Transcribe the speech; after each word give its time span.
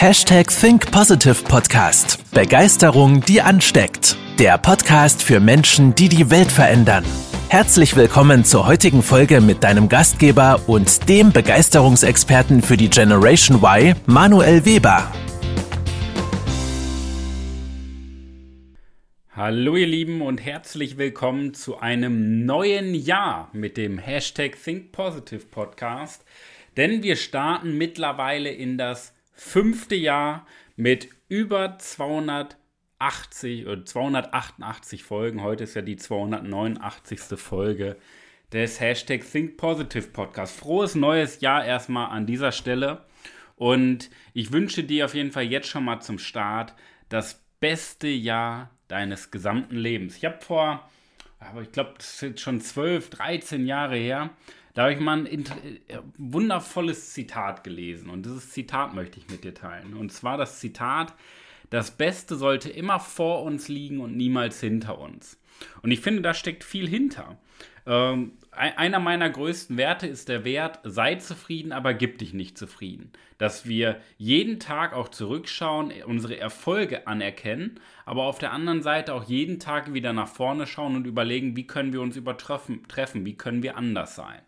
Hashtag 0.00 0.48
Think 0.48 0.90
Positive 0.90 1.44
Podcast. 1.44 2.24
Begeisterung, 2.32 3.20
die 3.20 3.42
ansteckt. 3.42 4.16
Der 4.38 4.56
Podcast 4.56 5.22
für 5.22 5.40
Menschen, 5.40 5.94
die 5.94 6.08
die 6.08 6.30
Welt 6.30 6.50
verändern. 6.50 7.04
Herzlich 7.50 7.94
willkommen 7.94 8.46
zur 8.46 8.66
heutigen 8.66 9.02
Folge 9.02 9.42
mit 9.42 9.62
deinem 9.62 9.90
Gastgeber 9.90 10.62
und 10.66 11.06
dem 11.06 11.32
Begeisterungsexperten 11.32 12.62
für 12.62 12.78
die 12.78 12.88
Generation 12.88 13.58
Y, 13.62 13.94
Manuel 14.06 14.64
Weber. 14.64 15.12
Hallo 19.32 19.76
ihr 19.76 19.86
Lieben 19.86 20.22
und 20.22 20.38
herzlich 20.38 20.96
willkommen 20.96 21.52
zu 21.52 21.78
einem 21.78 22.46
neuen 22.46 22.94
Jahr 22.94 23.50
mit 23.52 23.76
dem 23.76 23.98
Hashtag 23.98 24.56
Think 24.64 24.92
Positive 24.92 25.44
Podcast. 25.44 26.24
Denn 26.78 27.02
wir 27.02 27.16
starten 27.16 27.76
mittlerweile 27.76 28.50
in 28.50 28.78
das 28.78 29.12
fünfte 29.40 29.94
Jahr 29.94 30.46
mit 30.76 31.08
über 31.28 31.78
280 31.78 33.66
oder 33.66 33.84
288 33.86 35.02
Folgen. 35.02 35.42
Heute 35.42 35.64
ist 35.64 35.74
ja 35.74 35.80
die 35.80 35.96
289. 35.96 37.18
Folge 37.40 37.96
des 38.52 38.80
Hashtag 38.80 39.22
Think 39.24 39.56
Positive 39.56 40.08
Podcast. 40.08 40.54
Frohes 40.54 40.94
neues 40.94 41.40
Jahr 41.40 41.64
erstmal 41.64 42.10
an 42.10 42.26
dieser 42.26 42.52
Stelle. 42.52 43.06
Und 43.56 44.10
ich 44.34 44.52
wünsche 44.52 44.84
dir 44.84 45.06
auf 45.06 45.14
jeden 45.14 45.32
Fall 45.32 45.44
jetzt 45.44 45.68
schon 45.68 45.84
mal 45.84 46.00
zum 46.00 46.18
Start 46.18 46.74
das 47.08 47.42
beste 47.60 48.08
Jahr 48.08 48.70
deines 48.88 49.30
gesamten 49.30 49.76
Lebens. 49.76 50.18
Ich 50.18 50.26
habe 50.26 50.38
vor, 50.42 50.86
aber 51.38 51.62
ich 51.62 51.72
glaube, 51.72 51.94
das 51.96 52.12
ist 52.12 52.22
jetzt 52.22 52.40
schon 52.42 52.60
12, 52.60 53.08
13 53.08 53.66
Jahre 53.66 53.96
her, 53.96 54.30
da 54.74 54.82
habe 54.82 54.92
ich 54.92 55.00
mal 55.00 55.18
ein 55.18 55.28
äh, 55.28 55.98
wundervolles 56.16 57.12
Zitat 57.12 57.64
gelesen. 57.64 58.10
Und 58.10 58.26
dieses 58.26 58.50
Zitat 58.50 58.94
möchte 58.94 59.18
ich 59.18 59.28
mit 59.28 59.44
dir 59.44 59.54
teilen. 59.54 59.94
Und 59.94 60.12
zwar 60.12 60.36
das 60.36 60.60
Zitat, 60.60 61.14
das 61.70 61.92
Beste 61.92 62.36
sollte 62.36 62.70
immer 62.70 63.00
vor 63.00 63.42
uns 63.42 63.68
liegen 63.68 64.00
und 64.00 64.16
niemals 64.16 64.60
hinter 64.60 64.98
uns. 64.98 65.38
Und 65.82 65.90
ich 65.90 66.00
finde, 66.00 66.22
da 66.22 66.34
steckt 66.34 66.64
viel 66.64 66.88
hinter. 66.88 67.38
Ähm, 67.86 68.32
einer 68.52 68.98
meiner 68.98 69.30
größten 69.30 69.76
Werte 69.76 70.06
ist 70.06 70.28
der 70.28 70.44
Wert, 70.44 70.80
sei 70.82 71.14
zufrieden, 71.14 71.72
aber 71.72 71.94
gib 71.94 72.18
dich 72.18 72.34
nicht 72.34 72.58
zufrieden. 72.58 73.12
Dass 73.38 73.66
wir 73.66 74.00
jeden 74.18 74.58
Tag 74.58 74.92
auch 74.92 75.08
zurückschauen, 75.08 75.92
unsere 76.04 76.38
Erfolge 76.38 77.06
anerkennen, 77.06 77.80
aber 78.04 78.24
auf 78.24 78.38
der 78.38 78.52
anderen 78.52 78.82
Seite 78.82 79.14
auch 79.14 79.24
jeden 79.24 79.60
Tag 79.60 79.94
wieder 79.94 80.12
nach 80.12 80.28
vorne 80.28 80.66
schauen 80.66 80.96
und 80.96 81.06
überlegen, 81.06 81.56
wie 81.56 81.66
können 81.66 81.92
wir 81.92 82.00
uns 82.00 82.16
übertreffen, 82.16 82.86
treffen, 82.88 83.24
wie 83.24 83.36
können 83.36 83.62
wir 83.62 83.76
anders 83.76 84.16
sein. 84.16 84.40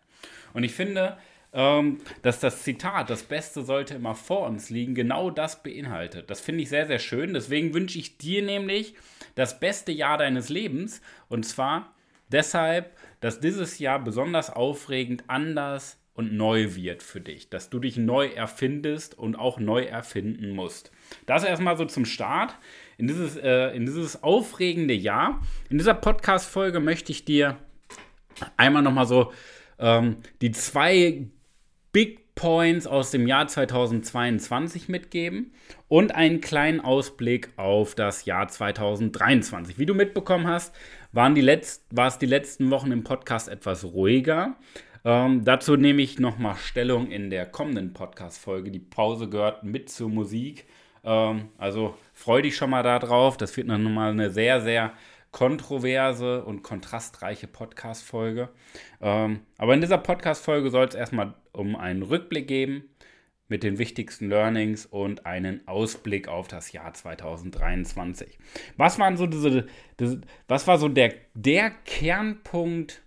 Und 0.53 0.63
ich 0.63 0.73
finde, 0.73 1.17
ähm, 1.53 1.99
dass 2.23 2.39
das 2.39 2.63
Zitat, 2.63 3.09
das 3.09 3.23
Beste 3.23 3.63
sollte 3.63 3.93
immer 3.93 4.15
vor 4.15 4.47
uns 4.47 4.69
liegen, 4.69 4.95
genau 4.95 5.29
das 5.29 5.61
beinhaltet. 5.61 6.29
Das 6.29 6.41
finde 6.41 6.63
ich 6.63 6.69
sehr, 6.69 6.87
sehr 6.87 6.99
schön. 6.99 7.33
Deswegen 7.33 7.73
wünsche 7.73 7.99
ich 7.99 8.17
dir 8.17 8.41
nämlich 8.41 8.95
das 9.35 9.59
beste 9.59 9.91
Jahr 9.91 10.17
deines 10.17 10.49
Lebens. 10.49 11.01
Und 11.29 11.45
zwar 11.45 11.93
deshalb, 12.31 12.97
dass 13.19 13.39
dieses 13.39 13.79
Jahr 13.79 13.99
besonders 13.99 14.49
aufregend, 14.49 15.25
anders 15.27 15.99
und 16.15 16.33
neu 16.33 16.75
wird 16.75 17.03
für 17.03 17.21
dich. 17.21 17.49
Dass 17.49 17.69
du 17.69 17.79
dich 17.79 17.97
neu 17.97 18.27
erfindest 18.27 19.17
und 19.17 19.35
auch 19.35 19.59
neu 19.59 19.83
erfinden 19.83 20.51
musst. 20.51 20.91
Das 21.27 21.43
erstmal 21.43 21.77
so 21.77 21.85
zum 21.85 22.05
Start 22.05 22.55
in 22.97 23.07
dieses, 23.07 23.35
äh, 23.37 23.75
in 23.75 23.85
dieses 23.85 24.23
aufregende 24.23 24.93
Jahr. 24.95 25.39
In 25.69 25.77
dieser 25.77 25.93
Podcast-Folge 25.93 26.79
möchte 26.79 27.11
ich 27.11 27.25
dir 27.25 27.57
einmal 28.57 28.81
nochmal 28.81 29.05
so 29.05 29.31
ähm, 29.79 30.17
die 30.41 30.51
zwei 30.51 31.27
Big 31.91 32.23
Points 32.35 32.87
aus 32.87 33.11
dem 33.11 33.27
Jahr 33.27 33.47
2022 33.47 34.89
mitgeben 34.89 35.53
und 35.87 36.15
einen 36.15 36.41
kleinen 36.41 36.81
Ausblick 36.81 37.51
auf 37.57 37.93
das 37.93 38.25
Jahr 38.25 38.47
2023. 38.47 39.77
Wie 39.77 39.85
du 39.85 39.93
mitbekommen 39.93 40.47
hast, 40.47 40.73
waren 41.11 41.35
die 41.35 41.45
war 41.91 42.07
es 42.07 42.17
die 42.17 42.25
letzten 42.25 42.71
Wochen 42.71 42.91
im 42.91 43.03
Podcast 43.03 43.49
etwas 43.49 43.83
ruhiger. 43.83 44.55
Ähm, 45.05 45.43
dazu 45.43 45.75
nehme 45.75 46.01
ich 46.01 46.17
nochmal 46.19 46.55
Stellung 46.55 47.11
in 47.11 47.29
der 47.29 47.45
kommenden 47.45 47.93
Podcast-Folge. 47.93 48.71
Die 48.71 48.79
Pause 48.79 49.29
gehört 49.29 49.63
mit 49.63 49.89
zur 49.89 50.09
Musik. 50.09 50.65
Ähm, 51.03 51.49
also 51.57 51.95
freu 52.13 52.41
dich 52.41 52.55
schon 52.55 52.69
mal 52.69 52.83
darauf. 52.83 53.37
Das 53.37 53.55
wird 53.57 53.67
nochmal 53.67 54.11
eine 54.11 54.29
sehr, 54.29 54.61
sehr 54.61 54.93
kontroverse 55.33 56.45
und 56.45 56.61
kontrastreiche 56.61 57.47
Podcast-Folge. 57.47 58.49
Ähm, 59.01 59.41
aber 59.57 59.73
in 59.73 59.81
dieser 59.81 59.97
Podcast-Folge 59.97 60.69
soll 60.69 60.85
es 60.85 60.95
erstmal 60.95 61.33
um 61.51 61.75
einen 61.75 62.03
Rückblick 62.03 62.47
geben 62.47 62.83
mit 63.49 63.63
den 63.63 63.77
wichtigsten 63.77 64.29
Learnings 64.29 64.85
und 64.85 65.25
einen 65.25 65.67
Ausblick 65.67 66.27
auf 66.27 66.47
das 66.47 66.71
Jahr 66.71 66.93
2023. 66.93 68.37
Was 68.77 68.99
waren 68.99 69.17
so 69.17 69.25
diese, 69.25 69.65
diese 69.99 70.21
was 70.47 70.67
war 70.67 70.77
so 70.77 70.87
der, 70.87 71.15
der 71.33 71.71
Kernpunkt 71.71 73.01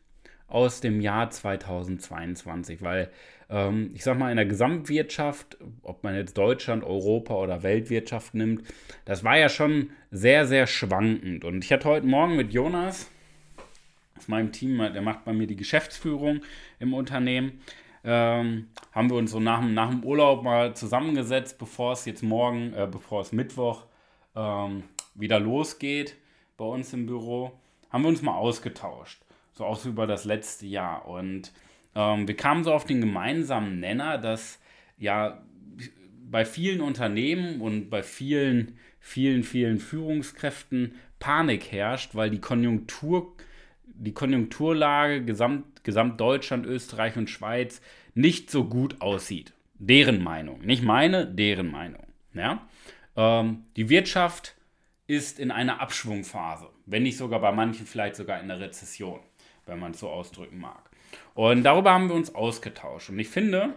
aus 0.49 0.81
dem 0.81 1.01
Jahr 1.01 1.31
2022? 1.31 2.83
Weil 2.83 3.11
ähm, 3.49 3.91
ich 3.95 4.03
sag 4.03 4.19
mal, 4.19 4.31
in 4.31 4.37
der 4.37 4.47
Gesamtwirtschaft, 4.47 5.57
ob 5.83 6.03
man 6.03 6.15
jetzt 6.15 6.37
Deutschland, 6.37 6.85
Europa 6.85 7.35
oder 7.35 7.63
Weltwirtschaft 7.63 8.35
nimmt, 8.35 8.63
das 9.05 9.25
war 9.25 9.39
ja 9.39 9.49
schon 9.49 9.91
sehr, 10.11 10.47
sehr 10.47 10.67
schwankend. 10.67 11.45
Und 11.45 11.65
ich 11.65 11.73
hatte 11.73 11.89
heute 11.89 12.07
Morgen 12.07 12.37
mit 12.37 12.53
Jonas 12.53 13.11
aus 14.17 14.29
meinem 14.29 14.53
Team, 14.53 14.79
der 14.79 15.03
macht 15.03 15.25
bei 15.25 15.33
mir 15.33 15.47
die 15.47 15.57
Geschäftsführung 15.57 16.41
im 16.81 16.95
Unternehmen, 16.95 17.61
ähm, 18.05 18.69
haben 18.93 19.11
wir 19.11 19.17
uns 19.17 19.33
so 19.33 19.41
nach, 19.41 19.61
nach 19.63 19.91
dem 19.91 20.05
Urlaub 20.05 20.45
mal 20.45 20.75
zusammengesetzt, 20.75 21.59
bevor 21.59 21.93
es 21.93 22.05
jetzt 22.05 22.23
morgen, 22.23 22.73
äh, 22.73 22.89
bevor 22.91 23.21
es 23.21 23.33
Mittwoch 23.33 23.85
ähm, 24.37 24.85
wieder 25.15 25.41
losgeht 25.41 26.17
bei 26.57 26.65
uns 26.65 26.93
im 26.93 27.07
Büro, 27.07 27.53
haben 27.91 28.03
wir 28.03 28.09
uns 28.09 28.23
mal 28.23 28.37
ausgetauscht. 28.37 29.21
So 29.55 29.65
auch 29.65 29.77
so 29.77 29.89
über 29.89 30.07
das 30.07 30.25
letzte 30.25 30.67
Jahr. 30.67 31.09
Und 31.09 31.53
ähm, 31.97 32.29
wir 32.29 32.37
kamen 32.37 32.63
so 32.63 32.73
auf 32.73 32.85
den 32.85 33.01
gemeinsamen 33.01 33.81
Nenner, 33.81 34.19
dass 34.19 34.61
ja 34.99 35.43
bei 36.31 36.45
vielen 36.45 36.81
Unternehmen 36.81 37.61
und 37.61 37.89
bei 37.89 38.03
vielen, 38.03 38.79
vielen, 39.01 39.43
vielen 39.43 39.81
Führungskräften 39.81 40.95
Panik 41.19 41.73
herrscht, 41.73 42.15
weil 42.15 42.31
die 42.31 42.41
Konjunktur, 42.41 43.35
die 43.87 44.13
Konjunkturlage 44.13 45.25
gesamt, 45.25 45.85
gesamt 45.85 46.21
Deutschland, 46.21 46.67
Österreich 46.67 47.17
und 47.17 47.31
Schweiz 47.31 47.81
nicht 48.15 48.51
so 48.51 48.65
gut 48.65 49.01
aussieht. 49.01 49.53
Deren 49.79 50.23
Meinung. 50.23 50.61
Nicht 50.61 50.83
meine, 50.83 51.27
deren 51.27 51.71
Meinung. 51.71 52.07
Ja? 52.35 52.67
Ähm, 53.17 53.65
die 53.77 53.89
Wirtschaft 53.89 54.55
ist 55.07 55.39
in 55.39 55.51
einer 55.51 55.81
Abschwungphase, 55.81 56.69
wenn 56.85 57.05
nicht 57.05 57.17
sogar 57.17 57.41
bei 57.41 57.53
manchen 57.53 57.87
vielleicht 57.87 58.17
sogar 58.17 58.41
in 58.41 58.49
der 58.49 58.61
Rezession, 58.61 59.21
wenn 59.65 59.79
man 59.79 59.93
es 59.93 60.01
so 60.01 60.11
ausdrücken 60.11 60.59
mag. 60.59 60.91
Und 61.37 61.65
darüber 61.65 61.93
haben 61.93 62.09
wir 62.09 62.17
uns 62.17 62.35
ausgetauscht. 62.35 63.11
Und 63.11 63.19
ich 63.19 63.29
finde, 63.29 63.75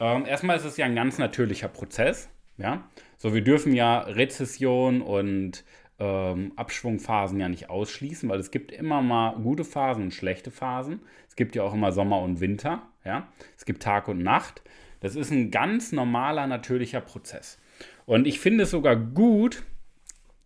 ähm, 0.00 0.24
erstmal 0.24 0.56
ist 0.56 0.64
es 0.64 0.78
ja 0.78 0.86
ein 0.86 0.94
ganz 0.94 1.18
natürlicher 1.18 1.68
Prozess. 1.68 2.30
Ja? 2.56 2.88
So, 3.18 3.34
wir 3.34 3.42
dürfen 3.42 3.74
ja 3.74 3.98
Rezession 3.98 5.02
und 5.02 5.62
ähm, 5.98 6.52
Abschwungphasen 6.56 7.38
ja 7.38 7.50
nicht 7.50 7.68
ausschließen, 7.68 8.30
weil 8.30 8.40
es 8.40 8.50
gibt 8.50 8.72
immer 8.72 9.02
mal 9.02 9.34
gute 9.34 9.62
Phasen 9.62 10.04
und 10.04 10.14
schlechte 10.14 10.50
Phasen. 10.50 11.00
Es 11.28 11.36
gibt 11.36 11.54
ja 11.54 11.64
auch 11.64 11.74
immer 11.74 11.92
Sommer 11.92 12.22
und 12.22 12.40
Winter. 12.40 12.80
Ja? 13.04 13.28
Es 13.58 13.66
gibt 13.66 13.82
Tag 13.82 14.08
und 14.08 14.22
Nacht. 14.22 14.62
Das 15.00 15.14
ist 15.14 15.30
ein 15.30 15.50
ganz 15.50 15.92
normaler, 15.92 16.46
natürlicher 16.46 17.02
Prozess. 17.02 17.58
Und 18.06 18.26
ich 18.26 18.40
finde 18.40 18.64
es 18.64 18.70
sogar 18.70 18.96
gut, 18.96 19.64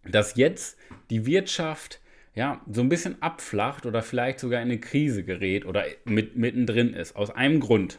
dass 0.02 0.34
jetzt 0.34 0.76
die 1.10 1.26
Wirtschaft 1.26 2.00
ja, 2.36 2.60
so 2.70 2.82
ein 2.82 2.90
bisschen 2.90 3.20
abflacht 3.22 3.86
oder 3.86 4.02
vielleicht 4.02 4.38
sogar 4.38 4.60
in 4.60 4.68
eine 4.68 4.78
Krise 4.78 5.24
gerät 5.24 5.64
oder 5.64 5.84
mit, 6.04 6.36
mittendrin 6.36 6.92
ist. 6.92 7.16
Aus 7.16 7.30
einem 7.30 7.60
Grund. 7.60 7.98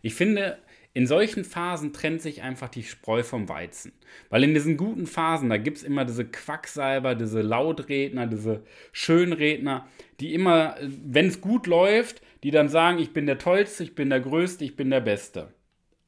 Ich 0.00 0.14
finde, 0.14 0.58
in 0.94 1.06
solchen 1.06 1.44
Phasen 1.44 1.92
trennt 1.92 2.22
sich 2.22 2.42
einfach 2.42 2.70
die 2.70 2.82
Spreu 2.82 3.22
vom 3.22 3.46
Weizen. 3.48 3.92
Weil 4.30 4.42
in 4.42 4.54
diesen 4.54 4.78
guten 4.78 5.06
Phasen, 5.06 5.50
da 5.50 5.58
gibt 5.58 5.76
es 5.76 5.82
immer 5.82 6.06
diese 6.06 6.24
Quacksalber, 6.24 7.14
diese 7.14 7.42
Lautredner, 7.42 8.26
diese 8.26 8.64
Schönredner, 8.92 9.86
die 10.18 10.32
immer, 10.32 10.76
wenn 10.80 11.26
es 11.26 11.42
gut 11.42 11.66
läuft, 11.66 12.22
die 12.42 12.50
dann 12.50 12.70
sagen, 12.70 12.98
ich 12.98 13.12
bin 13.12 13.26
der 13.26 13.38
Tollste, 13.38 13.84
ich 13.84 13.94
bin 13.94 14.08
der 14.08 14.20
Größte, 14.20 14.64
ich 14.64 14.76
bin 14.76 14.88
der 14.88 15.00
Beste. 15.00 15.52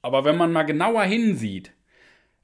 Aber 0.00 0.24
wenn 0.24 0.38
man 0.38 0.50
mal 0.50 0.62
genauer 0.62 1.02
hinsieht, 1.02 1.72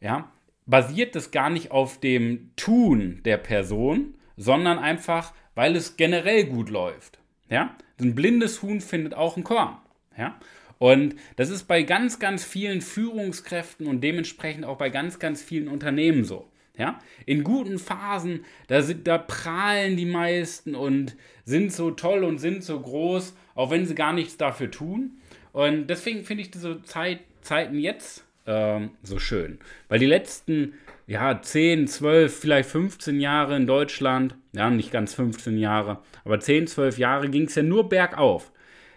ja, 0.00 0.30
basiert 0.66 1.14
das 1.14 1.30
gar 1.30 1.48
nicht 1.48 1.70
auf 1.70 2.00
dem 2.00 2.50
Tun 2.56 3.20
der 3.24 3.38
Person, 3.38 4.14
sondern 4.36 4.78
einfach, 4.78 5.32
weil 5.54 5.76
es 5.76 5.96
generell 5.96 6.44
gut 6.44 6.70
läuft. 6.70 7.18
Ja? 7.48 7.76
Ein 8.00 8.14
blindes 8.14 8.62
Huhn 8.62 8.80
findet 8.80 9.14
auch 9.14 9.36
ein 9.36 9.44
Korn. 9.44 9.76
Ja? 10.16 10.38
Und 10.78 11.14
das 11.36 11.50
ist 11.50 11.64
bei 11.64 11.82
ganz, 11.82 12.18
ganz 12.18 12.44
vielen 12.44 12.80
Führungskräften 12.80 13.86
und 13.86 14.00
dementsprechend 14.00 14.64
auch 14.64 14.78
bei 14.78 14.90
ganz, 14.90 15.18
ganz 15.18 15.42
vielen 15.42 15.68
Unternehmen 15.68 16.24
so. 16.24 16.48
Ja? 16.76 16.98
In 17.26 17.44
guten 17.44 17.78
Phasen, 17.78 18.44
da, 18.66 18.82
sind, 18.82 19.06
da 19.06 19.18
prahlen 19.18 19.96
die 19.96 20.06
meisten 20.06 20.74
und 20.74 21.16
sind 21.44 21.72
so 21.72 21.90
toll 21.90 22.24
und 22.24 22.38
sind 22.38 22.64
so 22.64 22.80
groß, 22.80 23.34
auch 23.54 23.70
wenn 23.70 23.86
sie 23.86 23.94
gar 23.94 24.12
nichts 24.12 24.36
dafür 24.36 24.70
tun. 24.70 25.18
Und 25.52 25.88
deswegen 25.88 26.24
finde 26.24 26.42
ich 26.42 26.50
diese 26.50 26.82
Zeit, 26.82 27.20
Zeiten 27.42 27.78
jetzt 27.78 28.24
ähm, 28.46 28.90
so 29.02 29.18
schön. 29.18 29.58
Weil 29.88 29.98
die 29.98 30.06
letzten 30.06 30.74
ja, 31.12 31.42
10, 31.42 31.88
12, 31.88 32.34
vielleicht 32.34 32.70
15 32.70 33.20
Jahre 33.20 33.54
in 33.56 33.66
Deutschland, 33.66 34.34
ja, 34.54 34.70
nicht 34.70 34.90
ganz 34.90 35.12
15 35.12 35.58
Jahre, 35.58 35.98
aber 36.24 36.40
10, 36.40 36.66
12 36.66 36.96
Jahre 36.96 37.28
ging 37.28 37.44
es 37.44 37.54
ja 37.54 37.62
nur 37.62 37.90
bergauf. 37.90 38.50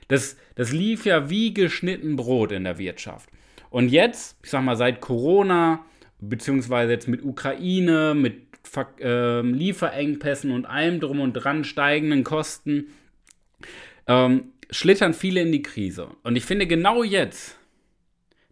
Das, 0.08 0.38
das 0.56 0.72
lief 0.72 1.06
ja 1.06 1.30
wie 1.30 1.54
geschnitten 1.54 2.16
Brot 2.16 2.54
in 2.54 2.64
der 2.64 2.78
Wirtschaft. 2.78 3.30
Und 3.70 3.90
jetzt, 3.90 4.38
ich 4.44 4.50
sag 4.50 4.64
mal, 4.64 4.78
seit 4.78 5.02
Corona, 5.02 5.84
beziehungsweise 6.22 6.94
jetzt 6.94 7.10
mit 7.10 7.22
Ukraine, 7.22 8.14
mit 8.16 8.44
äh, 9.02 9.42
Lieferengpässen 9.42 10.52
und 10.52 10.66
allem 10.66 11.02
drum 11.02 11.20
und 11.20 11.34
dran, 11.34 11.66
steigenden 11.66 12.24
Kosten, 12.24 12.94
ähm, 14.08 14.54
schlittern 14.70 15.14
viele 15.14 15.42
in 15.42 15.52
die 15.52 15.64
Krise. 15.64 16.08
Und 16.24 16.38
ich 16.38 16.46
finde, 16.46 16.66
genau 16.66 17.04
jetzt 17.04 17.58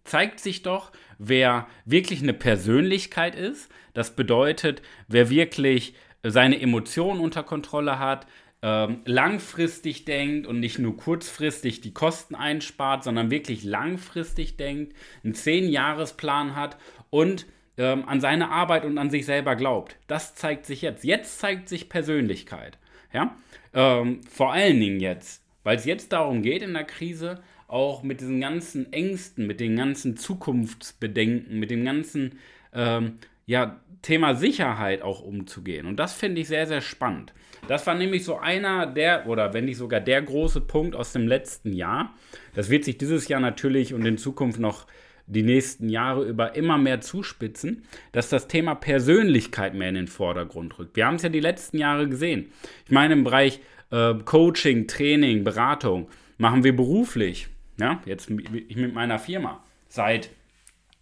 zeigt 0.04 0.40
sich 0.40 0.62
doch, 0.62 0.92
wer 1.18 1.68
wirklich 1.86 2.22
eine 2.22 2.34
Persönlichkeit 2.34 3.36
ist. 3.36 3.72
Das 3.94 4.16
bedeutet, 4.16 4.82
wer 5.08 5.30
wirklich 5.30 5.96
seine 6.24 6.60
Emotionen 6.60 7.20
unter 7.20 7.44
Kontrolle 7.44 8.00
hat, 8.00 8.28
ähm, 8.62 9.02
langfristig 9.06 10.06
denkt 10.06 10.48
und 10.48 10.62
nicht 10.62 10.80
nur 10.80 10.96
kurzfristig 10.96 11.82
die 11.82 11.94
Kosten 11.94 12.34
einspart, 12.34 13.04
sondern 13.04 13.30
wirklich 13.30 13.66
langfristig 13.66 14.56
denkt, 14.56 14.96
einen 15.24 15.34
Zehn-Jahres-Plan 15.34 16.56
hat 16.56 16.78
und 17.10 17.46
ähm, 17.78 18.08
an 18.08 18.22
seine 18.22 18.50
Arbeit 18.52 18.86
und 18.86 18.98
an 18.98 19.10
sich 19.10 19.26
selber 19.26 19.58
glaubt. 19.58 19.98
Das 20.08 20.36
zeigt 20.36 20.66
sich 20.66 20.82
jetzt. 20.82 21.04
Jetzt 21.04 21.40
zeigt 21.40 21.68
sich 21.68 21.90
Persönlichkeit. 21.90 22.78
Ja? 23.12 23.36
Ähm, 23.74 24.22
vor 24.30 24.54
allen 24.54 24.80
Dingen 24.80 25.02
jetzt, 25.02 25.44
weil 25.64 25.76
es 25.76 25.86
jetzt 25.86 26.14
darum 26.14 26.42
geht 26.42 26.62
in 26.62 26.74
der 26.74 26.86
Krise, 26.86 27.44
auch 27.74 28.04
mit 28.04 28.22
diesen 28.22 28.40
ganzen 28.40 28.94
Ängsten, 28.94 29.48
mit 29.48 29.60
den 29.60 29.76
ganzen 29.76 30.16
Zukunftsbedenken, 30.16 31.60
mit 31.60 31.72
dem 31.72 31.84
ganzen 31.84 32.38
ähm, 32.72 33.18
ja, 33.48 33.82
Thema 34.04 34.36
Sicherheit 34.36 35.02
auch 35.02 35.22
umzugehen. 35.22 35.88
Und 35.88 35.98
das 35.98 36.14
finde 36.14 36.42
ich 36.42 36.48
sehr, 36.48 36.68
sehr 36.68 36.82
spannend. 36.82 37.34
Das 37.68 37.88
war 37.88 37.96
nämlich 37.96 38.26
so 38.26 38.38
einer 38.38 38.86
der, 38.86 39.28
oder 39.28 39.54
wenn 39.54 39.66
nicht 39.66 39.78
sogar 39.78 40.02
der 40.02 40.22
große 40.22 40.62
Punkt 40.62 40.96
aus 40.96 41.14
dem 41.14 41.28
letzten 41.28 41.74
Jahr. 41.74 42.14
Das 42.54 42.70
wird 42.70 42.86
sich 42.86 42.98
dieses 42.98 43.28
Jahr 43.28 43.40
natürlich 43.40 43.94
und 43.94 44.06
in 44.06 44.18
Zukunft 44.18 44.60
noch 44.60 44.86
die 45.26 45.44
nächsten 45.44 45.90
Jahre 45.90 46.26
über 46.26 46.56
immer 46.56 46.78
mehr 46.78 47.02
zuspitzen, 47.02 47.86
dass 48.12 48.30
das 48.30 48.48
Thema 48.48 48.76
Persönlichkeit 48.76 49.74
mehr 49.74 49.90
in 49.90 49.96
den 49.96 50.08
Vordergrund 50.08 50.78
rückt. 50.78 50.96
Wir 50.96 51.08
haben 51.08 51.16
es 51.16 51.24
ja 51.24 51.30
die 51.30 51.40
letzten 51.40 51.78
Jahre 51.78 52.08
gesehen. 52.08 52.52
Ich 52.86 52.92
meine, 52.92 53.14
im 53.14 53.24
Bereich 53.24 53.62
äh, 53.90 54.14
Coaching, 54.26 54.86
Training, 54.86 55.44
Beratung 55.44 56.10
machen 56.38 56.64
wir 56.64 56.76
beruflich, 56.76 57.48
ja, 57.80 58.02
jetzt 58.06 58.30
mit 58.30 58.94
meiner 58.94 59.20
Firma, 59.20 59.64
seit 59.88 60.30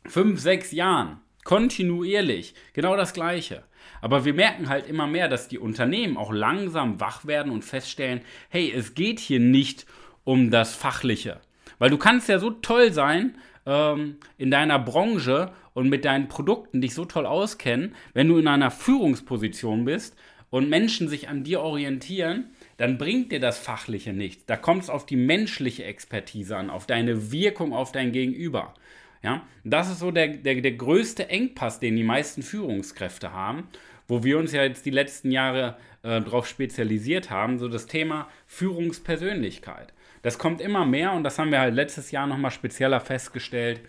fünf, 0.06 0.39
sechs 0.39 0.71
Jahren, 0.71 1.19
kontinuierlich, 1.44 2.53
genau 2.73 2.95
das 2.95 3.13
Gleiche. 3.13 3.63
Aber 4.01 4.25
wir 4.25 4.33
merken 4.33 4.69
halt 4.69 4.88
immer 4.88 5.07
mehr, 5.07 5.27
dass 5.27 5.47
die 5.47 5.59
Unternehmen 5.59 6.18
auch 6.18 6.31
langsam 6.31 7.00
wach 7.00 7.25
werden 7.25 7.51
und 7.51 7.65
feststellen, 7.65 8.21
hey, 8.50 8.71
es 8.71 8.94
geht 8.94 9.19
hier 9.19 9.39
nicht 9.39 9.85
um 10.23 10.51
das 10.51 10.75
Fachliche. 10.75 11.41
Weil 11.79 11.89
du 11.89 11.97
kannst 11.97 12.29
ja 12.29 12.39
so 12.39 12.51
toll 12.51 12.94
sein 12.94 13.38
ähm, 13.65 14.18
in 14.38 14.51
deiner 14.51 14.79
Branche 14.79 15.51
und 15.73 15.89
mit 15.89 16.06
deinen 16.06 16.27
Produkten 16.27 16.81
dich 16.81 16.94
so 16.94 17.06
toll 17.06 17.25
auskennen, 17.25 17.95
wenn 18.13 18.27
du 18.27 18.38
in 18.38 18.47
einer 18.47 18.71
Führungsposition 18.71 19.85
bist 19.85 20.15
und 20.50 20.69
Menschen 20.69 21.07
sich 21.07 21.29
an 21.29 21.44
dir 21.44 21.62
orientieren, 21.62 22.51
dann 22.81 22.98
bringt 22.98 23.31
dir 23.31 23.39
das 23.39 23.60
Fachliche 23.60 24.12
nichts. 24.12 24.48
Da 24.48 24.57
kommt 24.57 24.81
es 24.81 24.89
auf 24.89 25.06
die 25.06 25.16
menschliche 25.16 25.83
Expertise 25.83 26.57
an, 26.57 26.72
auf 26.72 26.88
deine 26.88 27.31
Wirkung 27.31 27.74
auf 27.74 27.92
dein 27.92 28.12
Gegenüber. 28.12 28.74
Ja, 29.22 29.45
das 29.63 29.92
ist 29.92 30.00
so 30.00 30.10
der, 30.10 30.30
der, 30.30 30.62
der 30.62 30.72
größte 30.72 31.30
Engpass, 31.30 31.80
den 31.80 31.95
die 31.95 32.04
meisten 32.04 32.42
Führungskräfte 32.42 33.33
haben, 33.33 33.68
wo 34.07 34.24
wir 34.24 34.39
uns 34.39 34.51
ja 34.51 34.63
jetzt 34.63 34.88
die 34.88 34.89
letzten 34.89 35.30
Jahre 35.30 35.78
äh, 36.01 36.22
darauf 36.22 36.48
spezialisiert 36.48 37.30
haben, 37.30 37.60
so 37.60 37.68
das 37.68 37.86
Thema 37.86 38.28
Führungspersönlichkeit. 38.48 39.94
Das 40.24 40.39
kommt 40.39 40.60
immer 40.60 40.83
mehr 40.83 41.13
und 41.13 41.24
das 41.24 41.38
haben 41.38 41.51
wir 41.51 41.60
halt 41.60 41.75
letztes 41.75 42.10
Jahr 42.10 42.25
nochmal 42.25 42.50
spezieller 42.50 43.00
festgestellt, 43.00 43.81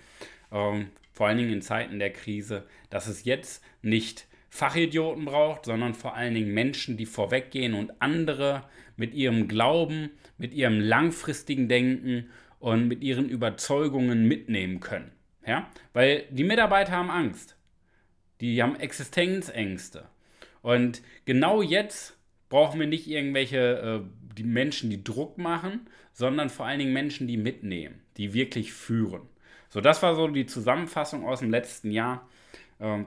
ähm, 0.52 0.88
vor 1.14 1.28
allen 1.28 1.38
Dingen 1.38 1.54
in 1.54 1.62
Zeiten 1.62 1.98
der 1.98 2.12
Krise, 2.12 2.66
dass 2.90 3.06
es 3.06 3.24
jetzt 3.24 3.64
nicht 3.80 4.26
Fachidioten 4.54 5.24
braucht, 5.24 5.64
sondern 5.64 5.94
vor 5.94 6.14
allen 6.14 6.34
Dingen 6.34 6.52
Menschen, 6.52 6.98
die 6.98 7.06
vorweggehen 7.06 7.72
und 7.72 8.02
andere 8.02 8.64
mit 8.96 9.14
ihrem 9.14 9.48
Glauben, 9.48 10.10
mit 10.36 10.52
ihrem 10.52 10.78
langfristigen 10.78 11.70
Denken 11.70 12.28
und 12.58 12.86
mit 12.86 13.02
ihren 13.02 13.30
Überzeugungen 13.30 14.28
mitnehmen 14.28 14.80
können. 14.80 15.10
Ja? 15.46 15.70
Weil 15.94 16.26
die 16.28 16.44
Mitarbeiter 16.44 16.92
haben 16.92 17.10
Angst. 17.10 17.56
Die 18.42 18.62
haben 18.62 18.76
Existenzängste. 18.76 20.06
Und 20.60 21.00
genau 21.24 21.62
jetzt 21.62 22.18
brauchen 22.50 22.78
wir 22.78 22.86
nicht 22.86 23.08
irgendwelche 23.08 24.02
äh, 24.04 24.34
die 24.36 24.44
Menschen, 24.44 24.90
die 24.90 25.02
Druck 25.02 25.38
machen, 25.38 25.88
sondern 26.12 26.50
vor 26.50 26.66
allen 26.66 26.78
Dingen 26.78 26.92
Menschen, 26.92 27.26
die 27.26 27.38
mitnehmen, 27.38 28.02
die 28.18 28.34
wirklich 28.34 28.74
führen. 28.74 29.22
So, 29.70 29.80
das 29.80 30.02
war 30.02 30.14
so 30.14 30.28
die 30.28 30.44
Zusammenfassung 30.44 31.24
aus 31.24 31.38
dem 31.38 31.50
letzten 31.50 31.90
Jahr, 31.90 32.28
äh, 32.80 33.04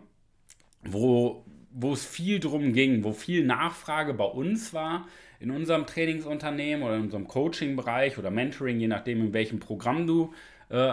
wo, 0.87 1.45
wo 1.71 1.93
es 1.93 2.05
viel 2.05 2.39
drum 2.39 2.73
ging, 2.73 3.03
wo 3.03 3.11
viel 3.11 3.45
Nachfrage 3.45 4.13
bei 4.13 4.25
uns 4.25 4.73
war, 4.73 5.07
in 5.39 5.51
unserem 5.51 5.85
Trainingsunternehmen 5.85 6.83
oder 6.85 6.95
in 6.95 7.03
unserem 7.03 7.27
Coaching-Bereich 7.27 8.17
oder 8.17 8.31
Mentoring, 8.31 8.79
je 8.79 8.87
nachdem, 8.87 9.21
in 9.21 9.33
welchem 9.33 9.59
Programm 9.59 10.07
du 10.07 10.33
äh, 10.69 10.91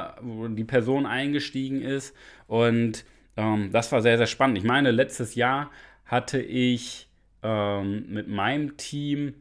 die 0.50 0.64
Person 0.64 1.06
eingestiegen 1.06 1.80
ist. 1.80 2.14
Und 2.46 3.04
ähm, 3.36 3.70
das 3.72 3.92
war 3.92 4.02
sehr, 4.02 4.18
sehr 4.18 4.26
spannend. 4.26 4.58
Ich 4.58 4.64
meine, 4.64 4.90
letztes 4.90 5.34
Jahr 5.34 5.70
hatte 6.04 6.40
ich 6.40 7.08
ähm, 7.42 8.06
mit 8.08 8.28
meinem 8.28 8.76
Team, 8.76 9.34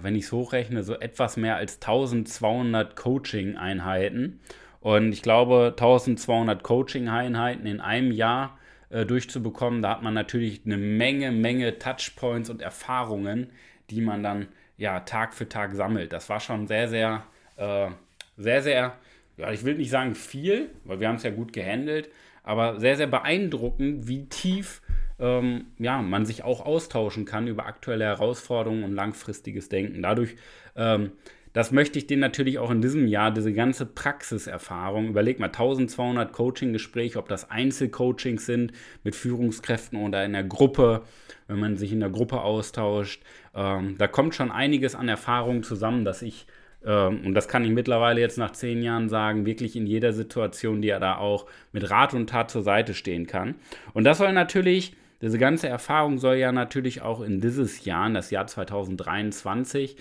wenn 0.00 0.16
ich 0.16 0.24
es 0.24 0.32
hochrechne, 0.32 0.82
so 0.82 0.94
etwas 0.94 1.36
mehr 1.36 1.56
als 1.56 1.76
1200 1.76 2.96
Coaching-Einheiten. 2.96 4.40
Und 4.80 5.12
ich 5.12 5.22
glaube, 5.22 5.68
1200 5.70 6.62
Coaching-Einheiten 6.62 7.66
in 7.66 7.80
einem 7.80 8.10
Jahr 8.10 8.58
äh, 8.92 9.06
durchzubekommen, 9.06 9.82
da 9.82 9.90
hat 9.90 10.02
man 10.02 10.14
natürlich 10.14 10.62
eine 10.64 10.76
Menge, 10.76 11.32
Menge 11.32 11.78
Touchpoints 11.78 12.50
und 12.50 12.62
Erfahrungen, 12.62 13.50
die 13.90 14.00
man 14.00 14.22
dann 14.22 14.48
ja 14.76 15.00
Tag 15.00 15.34
für 15.34 15.48
Tag 15.48 15.74
sammelt. 15.74 16.12
Das 16.12 16.28
war 16.28 16.40
schon 16.40 16.66
sehr, 16.66 16.88
sehr, 16.88 17.24
äh, 17.56 17.88
sehr, 18.36 18.62
sehr, 18.62 18.96
ja, 19.36 19.50
ich 19.50 19.64
will 19.64 19.76
nicht 19.76 19.90
sagen 19.90 20.14
viel, 20.14 20.70
weil 20.84 21.00
wir 21.00 21.08
haben 21.08 21.16
es 21.16 21.22
ja 21.22 21.30
gut 21.30 21.52
gehandelt, 21.52 22.10
aber 22.42 22.80
sehr, 22.80 22.96
sehr 22.96 23.06
beeindruckend, 23.06 24.08
wie 24.08 24.26
tief 24.26 24.82
ähm, 25.18 25.66
ja, 25.78 26.02
man 26.02 26.26
sich 26.26 26.44
auch 26.44 26.64
austauschen 26.66 27.24
kann 27.24 27.46
über 27.46 27.66
aktuelle 27.66 28.04
Herausforderungen 28.04 28.84
und 28.84 28.92
langfristiges 28.92 29.68
Denken. 29.68 30.02
Dadurch, 30.02 30.36
ähm, 30.76 31.12
das 31.52 31.70
möchte 31.70 31.98
ich 31.98 32.06
dir 32.06 32.16
natürlich 32.16 32.58
auch 32.58 32.70
in 32.70 32.80
diesem 32.80 33.06
Jahr, 33.06 33.30
diese 33.30 33.52
ganze 33.52 33.86
Praxiserfahrung, 33.86 35.08
überleg 35.08 35.38
mal, 35.38 35.46
1200 35.46 36.32
Coaching-Gespräche, 36.32 37.18
ob 37.18 37.28
das 37.28 37.50
Einzelcoachings 37.50 38.46
sind 38.46 38.72
mit 39.04 39.14
Führungskräften 39.14 40.00
oder 40.00 40.24
in 40.24 40.32
der 40.32 40.44
Gruppe, 40.44 41.02
wenn 41.48 41.60
man 41.60 41.76
sich 41.76 41.92
in 41.92 42.00
der 42.00 42.10
Gruppe 42.10 42.40
austauscht. 42.40 43.22
Ähm, 43.54 43.96
da 43.98 44.06
kommt 44.06 44.34
schon 44.34 44.50
einiges 44.50 44.94
an 44.94 45.08
Erfahrung 45.08 45.62
zusammen, 45.62 46.04
dass 46.04 46.22
ich 46.22 46.46
ähm, 46.84 47.20
und 47.24 47.34
das 47.34 47.48
kann 47.48 47.64
ich 47.64 47.70
mittlerweile 47.70 48.20
jetzt 48.20 48.38
nach 48.38 48.52
zehn 48.52 48.82
Jahren 48.82 49.08
sagen, 49.08 49.46
wirklich 49.46 49.76
in 49.76 49.86
jeder 49.86 50.12
Situation, 50.12 50.82
die 50.82 50.88
er 50.88 51.00
da 51.00 51.16
auch 51.16 51.46
mit 51.72 51.88
Rat 51.90 52.14
und 52.14 52.30
Tat 52.30 52.50
zur 52.50 52.62
Seite 52.62 52.94
stehen 52.94 53.26
kann. 53.26 53.54
Und 53.92 54.04
das 54.04 54.18
soll 54.18 54.32
natürlich, 54.32 54.94
diese 55.20 55.38
ganze 55.38 55.68
Erfahrung 55.68 56.18
soll 56.18 56.36
ja 56.36 56.50
natürlich 56.50 57.02
auch 57.02 57.20
in 57.20 57.40
dieses 57.40 57.84
Jahr, 57.84 58.06
in 58.08 58.14
das 58.14 58.30
Jahr 58.30 58.46
2023, 58.46 59.96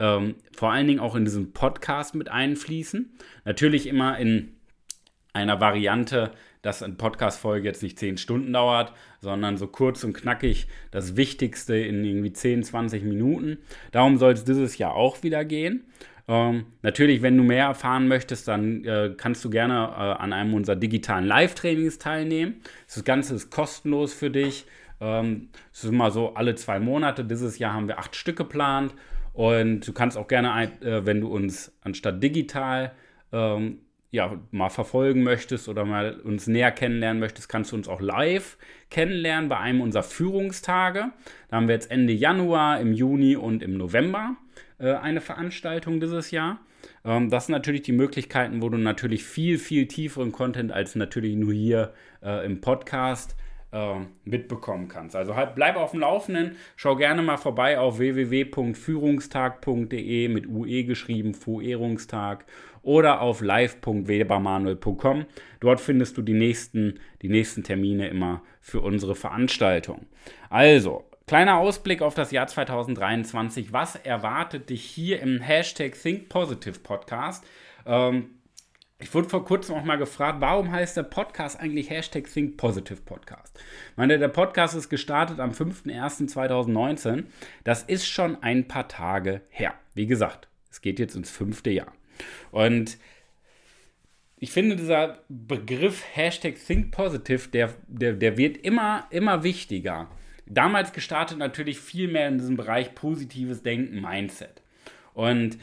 ähm, 0.00 0.36
vor 0.52 0.72
allen 0.72 0.86
Dingen 0.86 1.00
auch 1.00 1.14
in 1.14 1.24
diesen 1.24 1.52
Podcast 1.52 2.14
mit 2.14 2.28
einfließen. 2.28 3.16
Natürlich 3.44 3.86
immer 3.86 4.18
in 4.18 4.54
einer 5.32 5.60
Variante, 5.60 6.30
dass 6.62 6.82
eine 6.82 6.94
Podcast-Folge 6.94 7.66
jetzt 7.66 7.82
nicht 7.82 7.98
10 7.98 8.16
Stunden 8.16 8.52
dauert, 8.52 8.92
sondern 9.20 9.56
so 9.58 9.66
kurz 9.66 10.02
und 10.04 10.14
knackig 10.14 10.68
das 10.90 11.16
Wichtigste 11.16 11.76
in 11.76 12.04
irgendwie 12.04 12.32
10, 12.32 12.62
20 12.62 13.02
Minuten. 13.02 13.58
Darum 13.92 14.16
soll 14.16 14.32
es 14.32 14.44
dieses 14.44 14.78
Jahr 14.78 14.94
auch 14.94 15.22
wieder 15.22 15.44
gehen. 15.44 15.84
Ähm, 16.26 16.66
natürlich, 16.82 17.20
wenn 17.20 17.36
du 17.36 17.42
mehr 17.42 17.66
erfahren 17.66 18.08
möchtest, 18.08 18.48
dann 18.48 18.84
äh, 18.84 19.12
kannst 19.16 19.44
du 19.44 19.50
gerne 19.50 19.74
äh, 19.74 20.22
an 20.22 20.32
einem 20.32 20.54
unserer 20.54 20.76
digitalen 20.76 21.26
Live-Trainings 21.26 21.98
teilnehmen. 21.98 22.62
Das 22.86 23.04
Ganze 23.04 23.34
ist 23.34 23.50
kostenlos 23.50 24.14
für 24.14 24.30
dich. 24.30 24.64
Ähm, 25.00 25.50
es 25.70 25.84
ist 25.84 25.90
immer 25.90 26.10
so 26.10 26.34
alle 26.34 26.54
zwei 26.54 26.80
Monate. 26.80 27.24
Dieses 27.24 27.58
Jahr 27.58 27.74
haben 27.74 27.88
wir 27.88 27.98
acht 27.98 28.16
Stück 28.16 28.36
geplant. 28.36 28.94
Und 29.34 29.86
du 29.86 29.92
kannst 29.92 30.16
auch 30.16 30.28
gerne, 30.28 30.70
äh, 30.80 31.04
wenn 31.04 31.20
du 31.20 31.28
uns 31.28 31.76
anstatt 31.82 32.22
digital 32.22 32.92
ähm, 33.32 33.80
ja, 34.12 34.40
mal 34.52 34.70
verfolgen 34.70 35.24
möchtest 35.24 35.68
oder 35.68 35.84
mal 35.84 36.20
uns 36.20 36.46
näher 36.46 36.70
kennenlernen 36.70 37.18
möchtest, 37.18 37.48
kannst 37.48 37.72
du 37.72 37.76
uns 37.76 37.88
auch 37.88 38.00
live 38.00 38.56
kennenlernen 38.88 39.48
bei 39.48 39.58
einem 39.58 39.80
unserer 39.80 40.04
Führungstage. 40.04 41.10
Da 41.48 41.56
haben 41.56 41.66
wir 41.66 41.74
jetzt 41.74 41.90
Ende 41.90 42.12
Januar, 42.12 42.80
im 42.80 42.92
Juni 42.92 43.34
und 43.34 43.60
im 43.60 43.76
November 43.76 44.36
äh, 44.78 44.92
eine 44.92 45.20
Veranstaltung 45.20 45.98
dieses 45.98 46.30
Jahr. 46.30 46.60
Ähm, 47.04 47.28
das 47.28 47.46
sind 47.46 47.54
natürlich 47.54 47.82
die 47.82 47.90
Möglichkeiten, 47.92 48.62
wo 48.62 48.68
du 48.68 48.78
natürlich 48.78 49.24
viel, 49.24 49.58
viel 49.58 49.88
tieferen 49.88 50.30
Content 50.30 50.70
als 50.70 50.94
natürlich 50.94 51.34
nur 51.34 51.52
hier 51.52 51.92
äh, 52.22 52.46
im 52.46 52.60
Podcast 52.60 53.36
äh, 53.74 53.96
mitbekommen 54.24 54.88
kannst. 54.88 55.14
Also 55.16 55.34
halt, 55.34 55.56
bleib 55.56 55.76
auf 55.76 55.90
dem 55.90 56.00
Laufenden, 56.00 56.56
schau 56.76 56.96
gerne 56.96 57.20
mal 57.22 57.36
vorbei 57.36 57.78
auf 57.78 57.98
www.führungstag.de 57.98 60.28
mit 60.28 60.46
UE 60.46 60.84
geschrieben, 60.84 61.34
Fuerungstag 61.34 62.46
oder 62.82 63.20
auf 63.20 63.40
live.webermanuel.com. 63.40 65.24
Dort 65.58 65.80
findest 65.80 66.16
du 66.16 66.22
die 66.22 66.34
nächsten, 66.34 67.00
die 67.22 67.28
nächsten 67.28 67.64
Termine 67.64 68.06
immer 68.08 68.42
für 68.60 68.80
unsere 68.80 69.16
Veranstaltung. 69.16 70.06
Also, 70.48 71.04
Kleiner 71.26 71.56
Ausblick 71.56 72.02
auf 72.02 72.14
das 72.14 72.32
Jahr 72.32 72.46
2023. 72.46 73.72
Was 73.72 73.96
erwartet 73.96 74.68
dich 74.68 74.84
hier 74.84 75.22
im 75.22 75.40
Hashtag 75.40 75.94
Think 75.94 76.28
Podcast? 76.28 77.46
Ähm, 77.86 78.26
ich 78.98 79.12
wurde 79.12 79.28
vor 79.28 79.44
kurzem 79.44 79.74
auch 79.74 79.84
mal 79.84 79.96
gefragt, 79.96 80.40
warum 80.40 80.70
heißt 80.70 80.96
der 80.96 81.02
Podcast 81.02 81.58
eigentlich 81.58 81.90
Hashtag 81.90 82.32
Think 82.32 82.56
Positive 82.56 83.00
Podcast? 83.02 83.58
Ich 83.90 83.96
meine, 83.96 84.18
der 84.18 84.28
Podcast 84.28 84.74
ist 84.76 84.88
gestartet 84.88 85.40
am 85.40 85.50
5.01.2019. 85.50 87.24
Das 87.64 87.82
ist 87.82 88.06
schon 88.06 88.42
ein 88.42 88.68
paar 88.68 88.88
Tage 88.88 89.40
her. 89.48 89.74
Wie 89.94 90.06
gesagt, 90.06 90.48
es 90.70 90.80
geht 90.80 90.98
jetzt 91.00 91.16
ins 91.16 91.30
fünfte 91.30 91.70
Jahr. 91.70 91.92
Und 92.52 92.98
ich 94.38 94.52
finde, 94.52 94.76
dieser 94.76 95.18
Begriff 95.28 96.04
Hashtag 96.12 96.54
Think 96.64 96.92
Positive, 96.92 97.48
der, 97.48 97.74
der, 97.88 98.12
der 98.12 98.36
wird 98.36 98.58
immer, 98.58 99.06
immer 99.10 99.42
wichtiger. 99.42 100.08
Damals 100.46 100.92
gestartet 100.92 101.38
natürlich 101.38 101.80
viel 101.80 102.08
mehr 102.08 102.28
in 102.28 102.38
diesem 102.38 102.56
Bereich 102.56 102.94
positives 102.94 103.62
Denken, 103.62 104.00
Mindset. 104.00 104.62
Und 105.14 105.58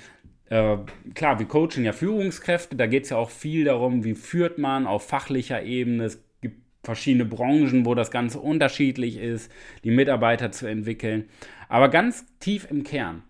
äh, 0.52 0.78
klar, 1.16 1.40
wir 1.40 1.48
coachen 1.48 1.86
ja 1.86 1.94
Führungskräfte, 1.94 2.76
da 2.76 2.86
geht 2.86 3.06
es 3.06 3.12
ja 3.12 3.18
auch 3.18 3.30
viel 3.30 3.64
darum, 3.64 4.04
wie 4.04 4.16
führt 4.16 4.58
man 4.58 4.86
auf 4.86 5.08
fachlicher 5.08 5.64
Ebene. 5.64 6.04
Es 6.04 6.22
gibt 6.42 6.58
verschiedene 6.84 7.24
Branchen, 7.24 7.86
wo 7.86 7.96
das 7.96 8.12
Ganze 8.12 8.40
unterschiedlich 8.40 9.18
ist, 9.18 9.50
die 9.86 9.92
Mitarbeiter 9.92 10.52
zu 10.52 10.68
entwickeln. 10.68 11.30
Aber 11.70 11.88
ganz 11.88 12.26
tief 12.40 12.70
im 12.70 12.84
Kern 12.84 13.24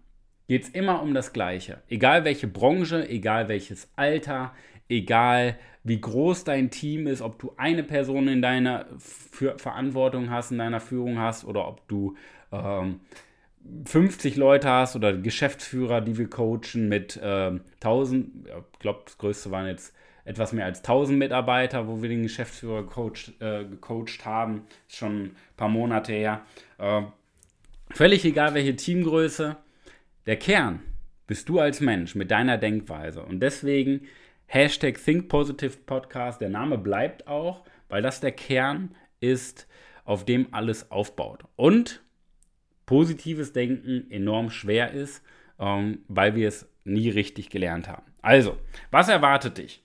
geht 0.48 0.64
es 0.64 0.70
immer 0.70 1.04
um 1.04 1.14
das 1.14 1.32
Gleiche. 1.32 1.84
Egal 1.90 2.26
welche 2.26 2.48
Branche, 2.48 3.08
egal 3.08 3.48
welches 3.50 3.88
Alter, 3.96 4.56
egal 4.90 5.60
wie 5.84 6.02
groß 6.02 6.44
dein 6.44 6.72
Team 6.72 7.06
ist, 7.06 7.22
ob 7.22 7.38
du 7.38 7.54
eine 7.56 7.84
Person 7.84 8.30
in 8.30 8.42
deiner 8.42 8.88
Verantwortung 8.98 10.32
hast, 10.32 10.52
in 10.52 10.58
deiner 10.58 10.80
Führung 10.80 11.20
hast 11.20 11.46
oder 11.46 11.68
ob 11.68 11.88
du 11.88 12.16
ähm, 12.52 13.00
50 13.86 14.36
Leute 14.36 14.70
hast 14.70 14.96
oder 14.96 15.14
Geschäftsführer, 15.14 16.02
die 16.02 16.18
wir 16.18 16.30
coachen 16.30 16.90
mit 16.90 17.18
äh, 17.18 17.52
1000, 17.82 18.48
ich 18.48 18.80
glaube, 18.80 19.02
das 19.06 19.18
größte 19.18 19.52
waren 19.52 19.68
jetzt 19.68 19.94
etwas 20.24 20.54
mehr 20.54 20.66
als 20.66 20.80
1000 20.80 21.18
Mitarbeiter, 21.18 21.88
wo 21.88 22.02
wir 22.02 22.10
den 22.10 22.24
Geschäftsführer 22.24 22.84
gecoacht, 22.84 23.34
äh, 23.40 23.66
gecoacht 23.66 24.26
haben, 24.26 24.64
ist 24.88 24.98
schon 24.98 25.24
ein 25.24 25.36
paar 25.58 25.70
Monate 25.70 26.14
her. 26.14 26.42
Äh, 26.78 27.04
völlig 27.92 28.26
egal, 28.26 28.54
welche 28.54 28.76
Teamgröße, 28.76 29.58
der 30.26 30.38
Kern 30.38 30.82
bist 31.28 31.50
du 31.50 31.60
als 31.60 31.82
Mensch 31.82 32.16
mit 32.16 32.30
deiner 32.30 32.58
Denkweise. 32.58 33.24
Und 33.24 33.40
deswegen 33.40 34.02
Hashtag 34.48 35.04
Think 35.04 35.30
der 35.30 36.50
Name 36.50 36.78
bleibt 36.78 37.28
auch, 37.28 37.64
weil 37.90 38.02
das 38.02 38.20
der 38.20 38.34
Kern 38.34 38.96
ist, 39.20 39.68
auf 40.04 40.26
dem 40.26 40.54
alles 40.54 40.92
aufbaut. 40.92 41.46
Und 41.56 42.02
positives 42.92 43.54
Denken 43.54 44.12
enorm 44.12 44.50
schwer 44.50 44.92
ist, 44.92 45.24
ähm, 45.62 46.00
weil 46.10 46.36
wir 46.36 46.50
es 46.50 46.68
nie 46.84 47.08
richtig 47.08 47.50
gelernt 47.50 47.88
haben. 47.88 48.04
Also, 48.22 48.58
was 48.92 49.08
erwartet 49.08 49.60
dich? 49.60 49.82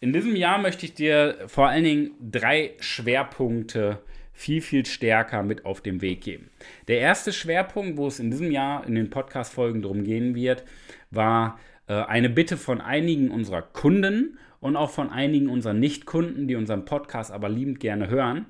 In 0.00 0.12
diesem 0.12 0.34
Jahr 0.34 0.58
möchte 0.58 0.84
ich 0.84 0.94
dir 0.94 1.36
vor 1.46 1.68
allen 1.68 1.84
Dingen 1.84 2.10
drei 2.20 2.72
Schwerpunkte 2.80 4.00
viel, 4.32 4.62
viel 4.62 4.84
stärker 4.84 5.44
mit 5.44 5.64
auf 5.64 5.80
den 5.80 6.02
Weg 6.02 6.22
geben. 6.22 6.50
Der 6.88 6.98
erste 6.98 7.32
Schwerpunkt, 7.32 7.96
wo 7.96 8.08
es 8.08 8.18
in 8.18 8.32
diesem 8.32 8.50
Jahr 8.50 8.84
in 8.84 8.96
den 8.96 9.10
Podcast-Folgen 9.10 9.82
darum 9.82 10.02
gehen 10.02 10.34
wird, 10.34 10.64
war 11.12 11.60
äh, 11.86 11.92
eine 11.92 12.30
Bitte 12.30 12.56
von 12.56 12.80
einigen 12.80 13.30
unserer 13.30 13.62
Kunden 13.62 14.40
und 14.58 14.74
auch 14.74 14.90
von 14.90 15.10
einigen 15.10 15.48
unserer 15.48 15.74
Nicht-Kunden, 15.74 16.48
die 16.48 16.56
unseren 16.56 16.84
Podcast 16.84 17.30
aber 17.30 17.48
liebend 17.48 17.78
gerne 17.78 18.08
hören. 18.08 18.46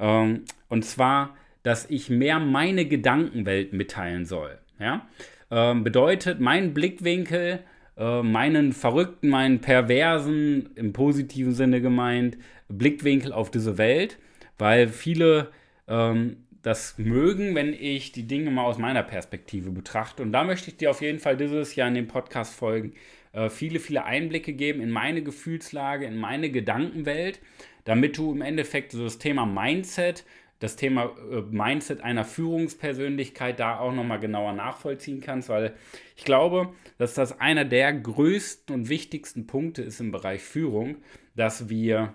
Ähm, 0.00 0.46
und 0.68 0.84
zwar 0.84 1.36
dass 1.66 1.90
ich 1.90 2.10
mehr 2.10 2.38
meine 2.38 2.84
Gedankenwelt 2.84 3.72
mitteilen 3.72 4.24
soll. 4.24 4.56
Ja? 4.78 5.08
Ähm, 5.50 5.82
bedeutet, 5.82 6.38
mein 6.38 6.72
Blickwinkel, 6.72 7.58
äh, 7.96 8.22
meinen 8.22 8.72
verrückten, 8.72 9.30
meinen 9.30 9.60
perversen, 9.60 10.70
im 10.76 10.92
positiven 10.92 11.54
Sinne 11.54 11.80
gemeint, 11.80 12.38
Blickwinkel 12.68 13.32
auf 13.32 13.50
diese 13.50 13.78
Welt, 13.78 14.16
weil 14.58 14.86
viele 14.86 15.50
ähm, 15.88 16.36
das 16.62 16.98
mögen, 16.98 17.56
wenn 17.56 17.72
ich 17.72 18.12
die 18.12 18.28
Dinge 18.28 18.52
mal 18.52 18.62
aus 18.62 18.78
meiner 18.78 19.02
Perspektive 19.02 19.72
betrachte. 19.72 20.22
Und 20.22 20.30
da 20.30 20.44
möchte 20.44 20.70
ich 20.70 20.76
dir 20.76 20.90
auf 20.90 21.02
jeden 21.02 21.18
Fall 21.18 21.36
dieses 21.36 21.74
Jahr 21.74 21.88
in 21.88 21.94
den 21.94 22.06
Podcast-Folgen 22.06 22.92
äh, 23.32 23.50
viele, 23.50 23.80
viele 23.80 24.04
Einblicke 24.04 24.52
geben 24.52 24.80
in 24.80 24.92
meine 24.92 25.20
Gefühlslage, 25.20 26.06
in 26.06 26.16
meine 26.16 26.48
Gedankenwelt, 26.48 27.40
damit 27.82 28.18
du 28.18 28.30
im 28.30 28.42
Endeffekt 28.42 28.92
so 28.92 29.02
das 29.02 29.18
Thema 29.18 29.46
Mindset 29.46 30.24
das 30.58 30.76
Thema 30.76 31.14
äh, 31.30 31.42
Mindset 31.50 32.00
einer 32.00 32.24
Führungspersönlichkeit 32.24 33.60
da 33.60 33.78
auch 33.78 33.92
nochmal 33.92 34.20
genauer 34.20 34.52
nachvollziehen 34.52 35.20
kannst, 35.20 35.48
weil 35.48 35.74
ich 36.16 36.24
glaube, 36.24 36.68
dass 36.98 37.14
das 37.14 37.40
einer 37.40 37.64
der 37.64 37.92
größten 37.92 38.74
und 38.74 38.88
wichtigsten 38.88 39.46
Punkte 39.46 39.82
ist 39.82 40.00
im 40.00 40.12
Bereich 40.12 40.42
Führung, 40.42 40.96
dass 41.34 41.68
wir 41.68 42.14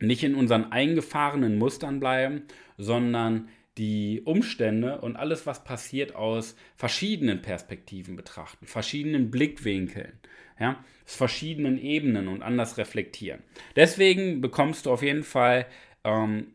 nicht 0.00 0.22
in 0.22 0.34
unseren 0.34 0.70
eingefahrenen 0.70 1.58
Mustern 1.58 1.98
bleiben, 1.98 2.42
sondern 2.76 3.48
die 3.78 4.22
Umstände 4.24 5.00
und 5.00 5.16
alles, 5.16 5.46
was 5.46 5.64
passiert, 5.64 6.14
aus 6.14 6.56
verschiedenen 6.76 7.42
Perspektiven 7.42 8.16
betrachten, 8.16 8.66
verschiedenen 8.66 9.30
Blickwinkeln, 9.30 10.18
ja, 10.58 10.84
aus 11.04 11.14
verschiedenen 11.14 11.78
Ebenen 11.78 12.28
und 12.28 12.42
anders 12.42 12.76
reflektieren. 12.76 13.40
Deswegen 13.76 14.40
bekommst 14.40 14.86
du 14.86 14.90
auf 14.90 15.02
jeden 15.02 15.22
Fall 15.22 15.66
ähm, 16.04 16.48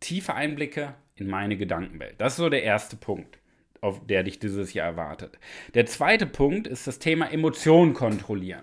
tiefe 0.00 0.34
Einblicke 0.34 0.94
in 1.16 1.28
meine 1.28 1.56
Gedankenwelt. 1.56 2.14
Das 2.18 2.34
ist 2.34 2.38
so 2.38 2.48
der 2.48 2.62
erste 2.62 2.96
Punkt, 2.96 3.38
auf 3.80 4.06
der 4.06 4.22
dich 4.22 4.38
dieses 4.38 4.72
Jahr 4.72 4.86
erwartet. 4.86 5.38
Der 5.74 5.86
zweite 5.86 6.26
Punkt 6.26 6.66
ist 6.66 6.86
das 6.86 6.98
Thema 6.98 7.30
Emotionen 7.32 7.94
kontrollieren. 7.94 8.62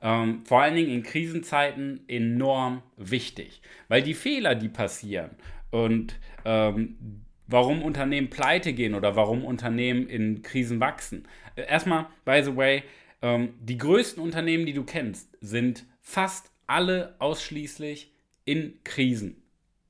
Ähm, 0.00 0.44
vor 0.44 0.62
allen 0.62 0.76
Dingen 0.76 0.90
in 0.90 1.02
Krisenzeiten 1.02 2.04
enorm 2.06 2.82
wichtig, 2.96 3.62
weil 3.88 4.02
die 4.02 4.14
Fehler, 4.14 4.54
die 4.54 4.68
passieren 4.68 5.30
und 5.70 6.18
ähm, 6.44 7.24
warum 7.48 7.82
Unternehmen 7.82 8.30
pleite 8.30 8.72
gehen 8.74 8.94
oder 8.94 9.16
warum 9.16 9.44
Unternehmen 9.44 10.08
in 10.08 10.42
Krisen 10.42 10.78
wachsen. 10.78 11.26
Erstmal, 11.56 12.06
by 12.24 12.42
the 12.44 12.56
way, 12.56 12.84
ähm, 13.22 13.54
die 13.60 13.78
größten 13.78 14.22
Unternehmen, 14.22 14.66
die 14.66 14.72
du 14.72 14.84
kennst, 14.84 15.36
sind 15.40 15.84
fast 16.00 16.52
alle 16.68 17.16
ausschließlich 17.18 18.12
in 18.44 18.78
Krisen 18.84 19.42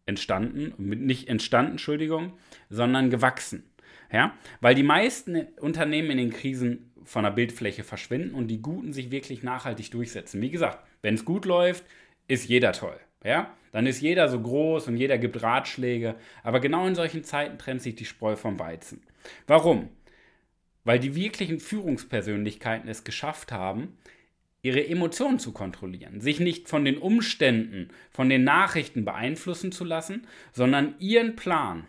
entstanden, 0.08 0.72
nicht 0.78 1.28
entstanden, 1.28 1.72
Entschuldigung, 1.72 2.32
sondern 2.70 3.10
gewachsen. 3.10 3.62
Ja? 4.10 4.34
Weil 4.60 4.74
die 4.74 4.82
meisten 4.82 5.46
Unternehmen 5.60 6.10
in 6.10 6.18
den 6.18 6.30
Krisen 6.30 6.90
von 7.04 7.24
der 7.24 7.30
Bildfläche 7.30 7.84
verschwinden 7.84 8.34
und 8.34 8.48
die 8.48 8.62
Guten 8.62 8.92
sich 8.92 9.10
wirklich 9.10 9.42
nachhaltig 9.42 9.90
durchsetzen. 9.90 10.40
Wie 10.40 10.50
gesagt, 10.50 10.84
wenn 11.02 11.14
es 11.14 11.24
gut 11.24 11.44
läuft, 11.44 11.84
ist 12.26 12.48
jeder 12.48 12.72
toll. 12.72 12.98
Ja? 13.22 13.54
Dann 13.70 13.86
ist 13.86 14.00
jeder 14.00 14.28
so 14.28 14.40
groß 14.40 14.88
und 14.88 14.96
jeder 14.96 15.18
gibt 15.18 15.42
Ratschläge. 15.42 16.14
Aber 16.42 16.60
genau 16.60 16.86
in 16.86 16.94
solchen 16.94 17.22
Zeiten 17.22 17.58
trennt 17.58 17.82
sich 17.82 17.94
die 17.94 18.06
Spreu 18.06 18.34
vom 18.34 18.58
Weizen. 18.58 19.02
Warum? 19.46 19.90
Weil 20.84 20.98
die 20.98 21.14
wirklichen 21.14 21.60
Führungspersönlichkeiten 21.60 22.88
es 22.88 23.04
geschafft 23.04 23.52
haben, 23.52 23.98
ihre 24.62 24.86
Emotionen 24.86 25.38
zu 25.38 25.52
kontrollieren, 25.52 26.20
sich 26.20 26.40
nicht 26.40 26.68
von 26.68 26.84
den 26.84 26.98
Umständen, 26.98 27.88
von 28.10 28.28
den 28.28 28.44
Nachrichten 28.44 29.04
beeinflussen 29.04 29.72
zu 29.72 29.84
lassen, 29.84 30.26
sondern 30.52 30.94
ihren 30.98 31.36
Plan, 31.36 31.86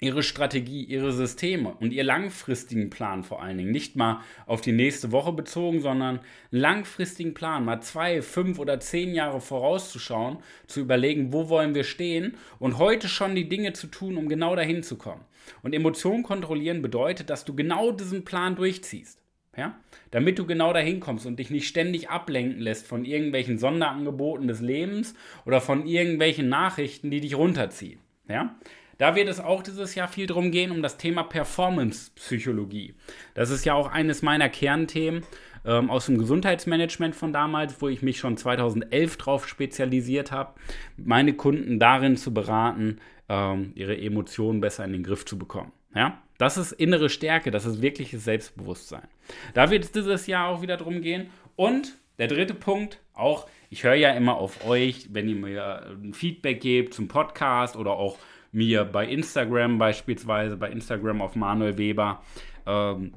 ihre 0.00 0.22
Strategie, 0.22 0.84
ihre 0.84 1.12
Systeme 1.12 1.74
und 1.80 1.92
ihr 1.92 2.04
langfristigen 2.04 2.90
Plan 2.90 3.22
vor 3.22 3.42
allen 3.42 3.58
Dingen, 3.58 3.70
nicht 3.70 3.96
mal 3.96 4.20
auf 4.46 4.60
die 4.60 4.72
nächste 4.72 5.12
Woche 5.12 5.32
bezogen, 5.32 5.80
sondern 5.80 6.20
langfristigen 6.50 7.34
Plan, 7.34 7.64
mal 7.64 7.80
zwei, 7.80 8.22
fünf 8.22 8.58
oder 8.58 8.80
zehn 8.80 9.14
Jahre 9.14 9.40
vorauszuschauen, 9.40 10.38
zu 10.66 10.80
überlegen, 10.80 11.32
wo 11.32 11.48
wollen 11.48 11.74
wir 11.74 11.84
stehen 11.84 12.36
und 12.58 12.78
heute 12.78 13.08
schon 13.08 13.34
die 13.34 13.48
Dinge 13.48 13.72
zu 13.72 13.86
tun, 13.86 14.16
um 14.16 14.28
genau 14.28 14.56
dahin 14.56 14.82
zu 14.82 14.96
kommen. 14.96 15.24
Und 15.62 15.74
Emotionen 15.74 16.22
kontrollieren 16.22 16.82
bedeutet, 16.82 17.30
dass 17.30 17.44
du 17.44 17.54
genau 17.54 17.92
diesen 17.92 18.24
Plan 18.24 18.56
durchziehst. 18.56 19.23
Ja? 19.56 19.78
Damit 20.10 20.38
du 20.38 20.46
genau 20.46 20.72
dahin 20.72 21.00
kommst 21.00 21.26
und 21.26 21.38
dich 21.38 21.50
nicht 21.50 21.68
ständig 21.68 22.10
ablenken 22.10 22.60
lässt 22.60 22.86
von 22.86 23.04
irgendwelchen 23.04 23.58
Sonderangeboten 23.58 24.48
des 24.48 24.60
Lebens 24.60 25.14
oder 25.44 25.60
von 25.60 25.86
irgendwelchen 25.86 26.48
Nachrichten, 26.48 27.10
die 27.10 27.20
dich 27.20 27.36
runterziehen. 27.36 28.00
Ja? 28.28 28.56
Da 28.98 29.16
wird 29.16 29.28
es 29.28 29.40
auch 29.40 29.62
dieses 29.62 29.94
Jahr 29.94 30.08
viel 30.08 30.26
drum 30.26 30.50
gehen, 30.50 30.70
um 30.70 30.82
das 30.82 30.96
Thema 30.96 31.24
Performance-Psychologie. 31.24 32.94
Das 33.34 33.50
ist 33.50 33.64
ja 33.64 33.74
auch 33.74 33.90
eines 33.90 34.22
meiner 34.22 34.48
Kernthemen. 34.48 35.24
ähm, 35.66 35.90
aus 35.90 36.06
dem 36.06 36.18
Gesundheitsmanagement 36.18 37.16
von 37.16 37.32
damals, 37.32 37.80
wo 37.80 37.88
ich 37.88 38.02
mich 38.02 38.18
schon 38.18 38.36
2011 38.36 39.16
drauf 39.16 39.48
spezialisiert 39.48 40.30
habe, 40.30 40.52
meine 40.98 41.32
Kunden 41.32 41.78
darin 41.78 42.18
zu 42.18 42.34
beraten, 42.34 42.98
ähm, 43.30 43.72
ihre 43.74 43.96
Emotionen 43.96 44.60
besser 44.60 44.84
in 44.84 44.92
den 44.92 45.02
Griff 45.02 45.24
zu 45.24 45.38
bekommen. 45.38 45.72
Ja? 45.94 46.22
Das 46.38 46.56
ist 46.56 46.72
innere 46.72 47.08
Stärke, 47.08 47.50
das 47.50 47.64
ist 47.64 47.80
wirkliches 47.80 48.24
Selbstbewusstsein. 48.24 49.06
Da 49.54 49.70
wird 49.70 49.84
es 49.84 49.92
dieses 49.92 50.26
Jahr 50.26 50.48
auch 50.48 50.62
wieder 50.62 50.76
drum 50.76 51.00
gehen. 51.00 51.30
Und 51.56 51.94
der 52.18 52.28
dritte 52.28 52.54
Punkt, 52.54 53.00
auch, 53.12 53.48
ich 53.70 53.84
höre 53.84 53.94
ja 53.94 54.10
immer 54.10 54.36
auf 54.36 54.66
euch, 54.66 55.08
wenn 55.12 55.28
ihr 55.28 55.36
mir 55.36 55.86
ein 55.90 56.14
Feedback 56.14 56.60
gebt 56.60 56.94
zum 56.94 57.08
Podcast 57.08 57.76
oder 57.76 57.92
auch 57.92 58.18
mir 58.52 58.84
bei 58.84 59.06
Instagram 59.06 59.78
beispielsweise, 59.78 60.56
bei 60.56 60.70
Instagram 60.70 61.20
auf 61.20 61.34
Manuel 61.34 61.76
Weber, 61.78 62.22
ähm, 62.66 63.14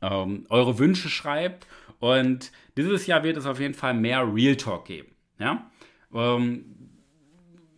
ähm, 0.00 0.46
eure 0.48 0.78
Wünsche 0.78 1.08
schreibt. 1.08 1.66
Und 1.98 2.52
dieses 2.76 3.06
Jahr 3.06 3.22
wird 3.24 3.36
es 3.36 3.46
auf 3.46 3.60
jeden 3.60 3.74
Fall 3.74 3.94
mehr 3.94 4.26
Real 4.32 4.56
Talk 4.56 4.86
geben. 4.86 5.08
Ja? 5.38 5.70
Ähm, 6.14 6.64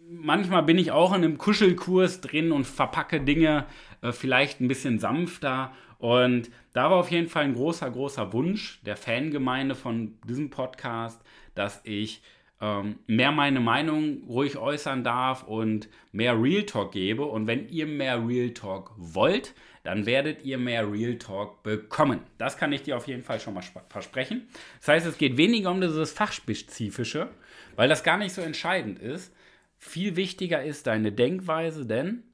manchmal 0.09 0.63
bin 0.63 0.79
ich 0.79 0.93
auch 0.93 1.11
in 1.11 1.25
einem 1.25 1.39
Kuschelkurs 1.39 2.21
drin 2.21 2.53
und 2.53 2.67
verpacke 2.67 3.21
Dinge 3.21 3.67
äh, 4.03 4.13
vielleicht 4.13 4.61
ein 4.61 4.69
bisschen 4.69 4.99
sanfter. 4.99 5.73
Und 5.99 6.51
da 6.73 6.91
war 6.91 6.99
auf 6.99 7.11
jeden 7.11 7.29
Fall 7.29 7.45
ein 7.45 7.55
großer, 7.55 7.91
großer 7.91 8.33
Wunsch 8.33 8.81
der 8.85 8.97
Fangemeinde 8.97 9.75
von 9.75 10.19
diesem 10.27 10.51
Podcast, 10.51 11.21
dass 11.55 11.81
ich 11.85 12.23
ähm, 12.61 12.99
mehr 13.07 13.33
meine 13.33 13.61
Meinung 13.61 14.23
ruhig 14.29 14.57
äußern 14.57 15.03
darf 15.03 15.43
und 15.45 15.89
mehr 16.13 16.41
Real 16.41 16.65
Talk 16.65 16.93
gebe. 16.93 17.25
Und 17.25 17.47
wenn 17.47 17.69
ihr 17.69 17.87
mehr 17.87 18.27
Real 18.27 18.51
Talk 18.51 18.93
wollt, 18.97 19.55
dann 19.83 20.05
werdet 20.05 20.45
ihr 20.45 20.59
mehr 20.59 20.91
Real 20.91 21.17
Talk 21.17 21.63
bekommen. 21.63 22.21
Das 22.39 22.59
kann 22.59 22.73
ich 22.73 22.83
dir 22.83 22.97
auf 22.97 23.07
jeden 23.07 23.23
Fall 23.23 23.41
schon 23.41 23.55
mal 23.55 23.65
versprechen. 23.89 24.49
Das 24.79 24.89
heißt, 24.89 25.07
es 25.07 25.19
geht 25.19 25.37
weniger 25.37 25.71
um 25.71 25.81
dieses 25.81 26.13
Fachspezifische, 26.13 27.29
weil 27.77 27.89
das 27.89 28.05
gar 28.05 28.19
nicht 28.19 28.35
so 28.35 28.43
entscheidend 28.43 28.99
ist. 28.99 29.35
Viel 29.79 30.17
wichtiger 30.17 30.63
ist 30.63 30.87
deine 30.87 31.13
Denkweise, 31.13 31.87
denn 31.87 32.25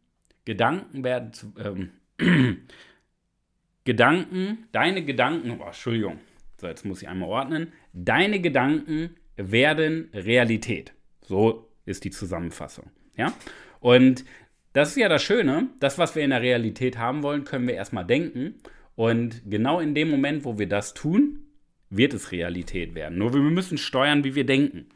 Gedanken 0.46 1.04
werden 1.04 1.34
zu, 1.34 1.52
ähm, 1.58 1.90
Gedanken, 3.84 4.66
deine 4.72 5.04
Gedanken, 5.04 5.58
oh, 5.60 5.66
Entschuldigung, 5.66 6.18
so 6.58 6.66
jetzt 6.66 6.86
muss 6.86 7.02
ich 7.02 7.08
einmal 7.08 7.28
ordnen, 7.28 7.72
deine 7.92 8.40
Gedanken 8.40 9.10
werden 9.36 10.08
Realität. 10.14 10.94
So 11.20 11.68
ist 11.84 12.04
die 12.04 12.10
Zusammenfassung. 12.10 12.90
Ja? 13.16 13.34
Und 13.80 14.24
das 14.72 14.90
ist 14.90 14.96
ja 14.96 15.08
das 15.08 15.22
Schöne, 15.22 15.68
das, 15.80 15.98
was 15.98 16.14
wir 16.14 16.22
in 16.22 16.30
der 16.30 16.42
Realität 16.42 16.98
haben 16.98 17.22
wollen, 17.22 17.44
können 17.44 17.66
wir 17.66 17.74
erstmal 17.74 18.04
denken. 18.04 18.54
Und 18.94 19.42
genau 19.48 19.80
in 19.80 19.94
dem 19.94 20.10
Moment, 20.10 20.44
wo 20.44 20.58
wir 20.58 20.68
das 20.68 20.94
tun, 20.94 21.46
wird 21.90 22.14
es 22.14 22.32
Realität 22.32 22.94
werden. 22.94 23.18
Nur 23.18 23.34
wir 23.34 23.40
müssen 23.40 23.78
steuern, 23.78 24.24
wie 24.24 24.34
wir 24.34 24.46
denken. 24.46 24.86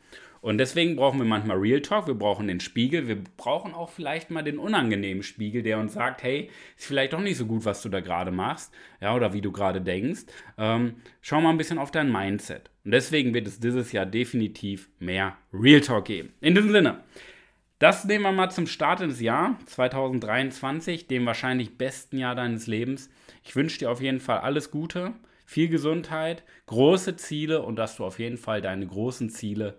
Und 0.40 0.58
deswegen 0.58 0.96
brauchen 0.96 1.18
wir 1.18 1.26
manchmal 1.26 1.58
Real 1.58 1.82
Talk, 1.82 2.06
wir 2.06 2.14
brauchen 2.14 2.48
den 2.48 2.60
Spiegel, 2.60 3.08
wir 3.08 3.22
brauchen 3.36 3.74
auch 3.74 3.90
vielleicht 3.90 4.30
mal 4.30 4.42
den 4.42 4.58
unangenehmen 4.58 5.22
Spiegel, 5.22 5.62
der 5.62 5.78
uns 5.78 5.92
sagt, 5.92 6.22
hey, 6.22 6.50
ist 6.78 6.86
vielleicht 6.86 7.12
doch 7.12 7.20
nicht 7.20 7.36
so 7.36 7.46
gut, 7.46 7.64
was 7.66 7.82
du 7.82 7.90
da 7.90 8.00
gerade 8.00 8.30
machst, 8.30 8.72
ja, 9.00 9.14
oder 9.14 9.34
wie 9.34 9.42
du 9.42 9.52
gerade 9.52 9.82
denkst. 9.82 10.22
Ähm, 10.56 10.94
schau 11.20 11.40
mal 11.40 11.50
ein 11.50 11.58
bisschen 11.58 11.78
auf 11.78 11.90
dein 11.90 12.10
Mindset. 12.10 12.70
Und 12.84 12.92
deswegen 12.92 13.34
wird 13.34 13.46
es 13.46 13.60
dieses 13.60 13.92
Jahr 13.92 14.06
definitiv 14.06 14.88
mehr 14.98 15.36
Real 15.52 15.82
Talk 15.82 16.06
geben. 16.06 16.32
In 16.40 16.54
diesem 16.54 16.72
Sinne, 16.72 17.04
das 17.78 18.04
nehmen 18.04 18.24
wir 18.24 18.32
mal 18.32 18.50
zum 18.50 18.66
Start 18.66 19.00
ins 19.00 19.20
Jahr 19.20 19.58
2023, 19.66 21.06
dem 21.06 21.26
wahrscheinlich 21.26 21.76
besten 21.76 22.18
Jahr 22.18 22.34
deines 22.34 22.66
Lebens. 22.66 23.10
Ich 23.42 23.56
wünsche 23.56 23.78
dir 23.78 23.90
auf 23.90 24.00
jeden 24.00 24.20
Fall 24.20 24.38
alles 24.38 24.70
Gute, 24.70 25.12
viel 25.44 25.68
Gesundheit, 25.68 26.44
große 26.66 27.16
Ziele 27.16 27.62
und 27.62 27.76
dass 27.76 27.96
du 27.96 28.04
auf 28.04 28.18
jeden 28.18 28.36
Fall 28.36 28.60
deine 28.60 28.86
großen 28.86 29.30
Ziele 29.30 29.78